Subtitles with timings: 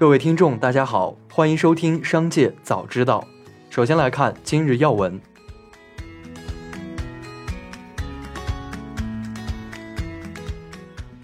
[0.00, 3.28] 各位听众，大家好，欢迎收听《商界早知道》。
[3.74, 5.20] 首先来看今日要闻。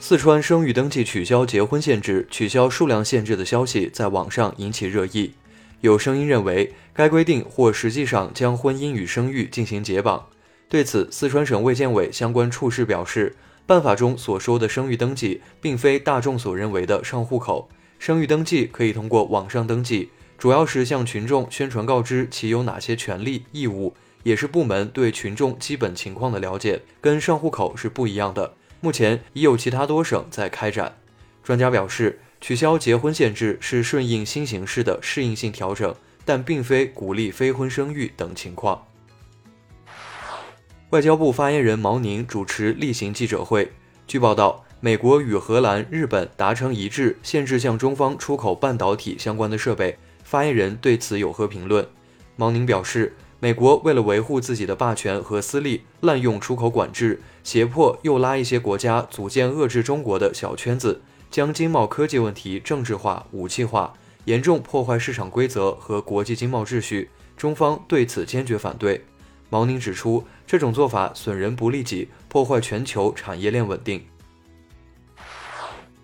[0.00, 5.34] 四川生育登记取消结婚限制、取消数量限制的消息在网上引起热议。
[5.82, 10.24] 有声音认为，该规定或实际上将婚姻与生育进行解绑。
[10.70, 17.68] 对此，四川省卫健委相关处室表示，办法中所说的生育登记，并非大众所认为的上户口。
[18.02, 28.54] 生育登记可以通过网上登记，主要是向群众宣传告知其有哪些权利义务，也是部门对群众基本情况的了解，跟上户口是不一样的。
[28.80, 30.98] 目前已有其他多省在开展。
[31.44, 38.84] 专家表示，取消结婚限制是顺应新形势的适应性调整，但并非鼓励非婚生育等情况。
[40.90, 43.70] 外交部发言人毛宁主持例行记者会，
[44.08, 44.64] 据报道。
[44.84, 49.96] 美国与荷兰、日本达成一致，限制向中方出口半导体相关的设备。
[50.24, 51.86] 发言人对此有何评论？
[52.34, 67.08] 毛宁表示，美国为了维护自己的霸权和私利，滥用出口管制，胁迫又拉一些国家组建遏制中国的小圈子，将经贸科技问题政治化、武器化，严重破坏市场规则和国际经贸秩序。
[67.36, 69.04] 中方对此坚决反对。
[69.48, 74.02] 毛宁指出，这种做法损人不利己，破坏全球产业链稳定。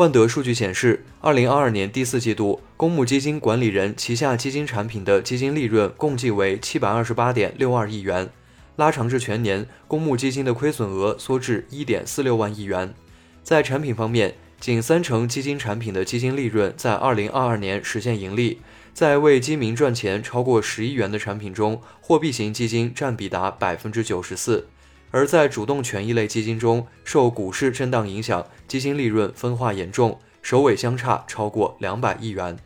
[0.00, 8.30] 万德数据显示，二零二二年第四季度，公募基金管理人旗下基金产品的基金利润共计为七百二十八点六二亿元，
[8.76, 12.94] 拉长至全年，公募基金的亏损额缩至一点四六万亿元。
[13.42, 18.62] 在产品方面，仅三成基金产品的基金利润在二零二二年实现盈利，
[18.94, 24.68] 在为基民赚钱超过十亿元的产品中，货币型基金占比达百分之九十四。
[25.10, 32.56] 而在主动权益类基金中，受股市震荡影响，基金利润分化严重，首尾相差超过两百亿元。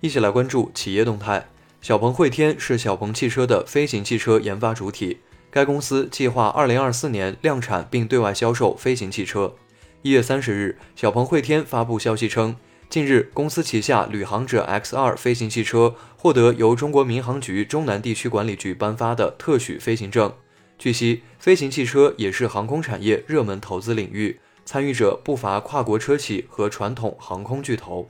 [0.00, 1.46] 一起来关注企业动态。
[1.80, 9.54] 小鹏汇天是小鹏汽车的飞行汽车研发主体，该公司计划二零二四年量产并对外销售飞行汽车。
[10.02, 12.56] 一月三十日，小鹏汇天发布消息称。
[12.90, 20.32] 近日，公司旗下旅行者 X2 飞行汽车获得由中国民航局中南地区管理局颁发的特许飞行证。
[20.78, 28.08] 据悉，飞行汽车也是航空产业热门投资领域，参与者不乏跨国车企和传统航空巨头。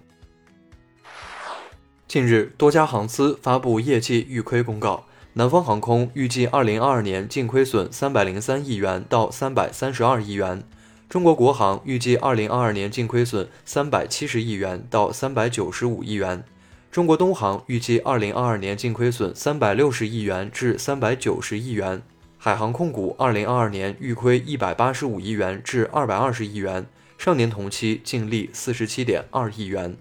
[2.07, 10.63] 近日，多家航司发布业绩预亏公告，南方航空预计2022年净亏损303亿元到332亿元。
[11.09, 16.43] 中国国航预计二零二二年净亏损三百七十亿元到三百九十五亿元，
[16.91, 22.03] 中国东航预计二零二二年净亏损三百六十亿元至三百九十亿元，
[22.37, 26.85] 海航控股二零二二年预亏一百八十五亿元至二百二十亿元，
[27.17, 29.97] 上年同期净利四十七点二亿元。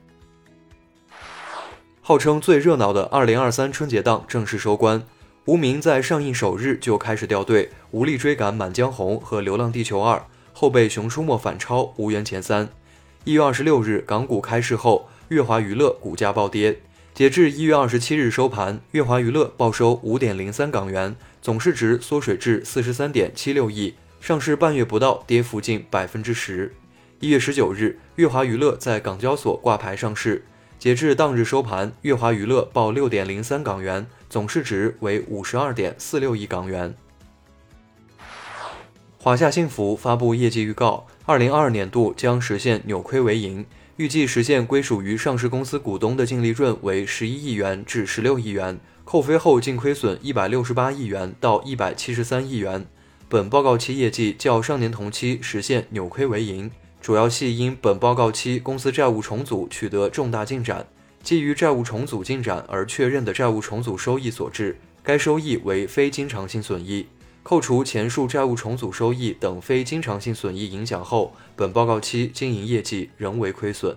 [2.02, 5.04] 号称最热闹的二零二三春节档正式收官，
[5.46, 10.18] 无名在上映首日就开始掉队，无力追赶《满江红》和《流浪地球二》。
[10.54, 12.70] 后被《熊出没》反超，无缘前三。
[13.26, 16.80] 一月二十六日港股开市后，乐华娱乐股价暴跌。
[17.14, 26.74] 截至一月二十七日收盘，乐华娱乐报收五点零三港元，总市值缩水至四十三点七六亿，上市半月不到，跌幅近百分之十。
[27.20, 30.46] 一月十九日，乐华娱乐在港交所挂牌上市。
[30.80, 36.94] 截至当日收盘，乐华娱乐报六点零三港元，总市值为五十二点四六亿港元。
[39.24, 52.86] 华夏幸福发布业绩预告，二零二二年度将实现扭亏为盈，预计实现归属于上市公司股东的净利润为十一亿元至十六亿元，扣非后净亏损一百六十八亿元到一百七十三亿元。
[53.30, 56.70] 本报告期业绩较上年同期实现扭亏为盈，
[57.02, 60.86] 主要系因本报告期公司债务重组取得重大进展，
[61.22, 67.08] 基于债务重组进展而确认的债务重组收益所致，该收益为非经常性损益。
[67.44, 73.96] 扣除前述债务重组收益等非经常性损益影响后，本报告期经营业绩仍为亏损。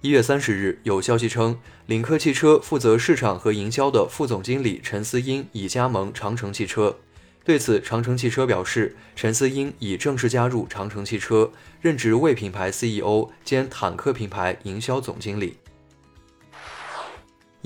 [0.00, 6.96] 一月三十日，有消息称，领克汽车负责市场和营销的副总经理陈思英已加盟长城汽车。
[7.44, 11.50] 对此，长城汽车表示，陈思英已正式加入长城汽车，
[11.80, 15.56] 任职为品牌 CEO 兼坦克品牌营销总经理。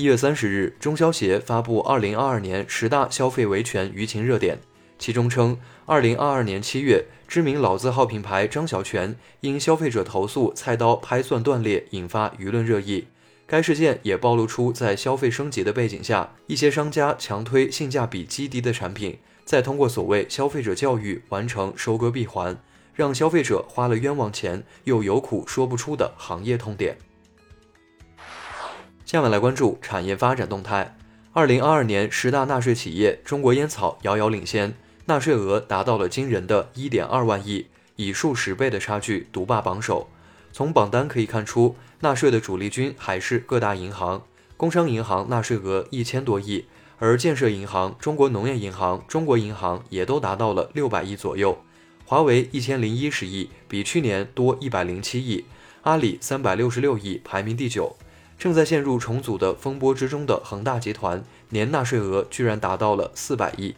[0.03, 4.59] 一月三十日，中消协发布二零二二年十大消费维权舆情热点，
[4.99, 5.57] 其中称，
[5.87, 13.07] 二零二二年七月，知名老字号品牌张小泉因消费者投诉菜刀拍蒜断裂，引发舆论热议。
[13.47, 22.59] 该事件也暴露出在消费升级的背景下，一些商家强推性价比极低的产品，再通过所谓消费者教育完成收割闭环，
[22.93, 26.97] 让消费者花了冤枉钱又有苦说不出的行业痛点。
[29.13, 30.97] 下面来关注产业发展动态。
[31.35, 34.73] 二零二二年十大纳税企业，中国烟草遥遥领先，
[35.05, 37.67] 纳税额达到了惊人的一点二万亿，
[37.97, 40.09] 以数十倍的差距独霸榜首。
[40.51, 44.23] 从榜单可以看出，纳税的主力军还是各大银行。
[44.57, 46.65] 工商银行纳税额一千多亿，
[46.99, 51.59] 而建设银行、中国农业银行、中国银行也都达到了六百亿左右。
[52.07, 55.45] 华为一千零一十亿，比去年多一百零七亿。
[55.83, 57.95] 阿里三百六十六亿，排名第九。
[58.39, 63.75] 正在陷入重组的风波之中的恒大集团，年纳税额居然达到了四百亿。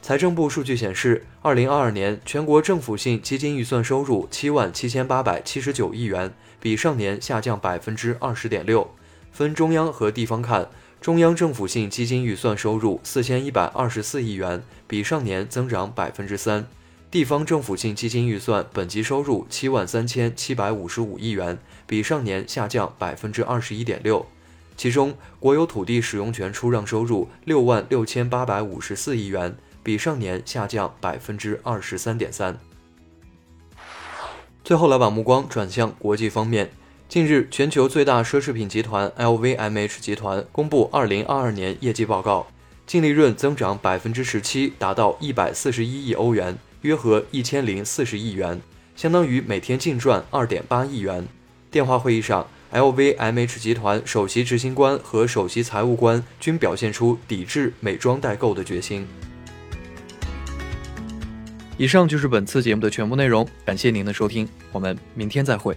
[0.00, 8.90] 财政部数据显示，二零二二年全国政府性基金预算收入七万七千八百七十九亿元，比上年下降百分之二十点六。
[9.32, 10.68] 分中央和地方看，
[11.00, 16.64] 中央政府性基金预算收入四千一百二十四亿元，比上年增长百分之三；
[17.14, 21.56] 地方政府性基金预算本级收入七万三千七百五十五亿元，
[21.86, 24.26] 比上年下降百分之二十一点六。
[24.76, 29.56] 其中，国有土地使用权出让收入六万六千八百五十四亿元。
[29.84, 32.58] 比上年下降百分之二十三点三。
[34.64, 36.72] 最后来把目光转向国际方面。
[37.08, 42.48] 近日，全球最大奢侈品集团 LVMH 集团公布二零二二年业绩报告，
[42.84, 48.60] 净利润增长百分之十七，达到一百四十一亿欧元，约合一千零四十亿元，
[48.94, 51.26] 相当于每天净赚二点八亿元。
[51.70, 59.06] 电话会议上，LVMH 集团首席执行官和首席财务官均表现出抵制美妆代购的决心。
[61.78, 65.74] 以上就是本次节目的全部内容，感谢您的收听，我们明天再会。